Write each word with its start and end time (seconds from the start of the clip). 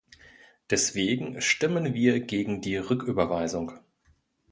Deswegen 0.71 1.41
stimmen 1.41 1.93
wir 1.93 2.21
gegen 2.21 2.59
die 2.59 2.75
Rücküberweisung. 2.77 3.73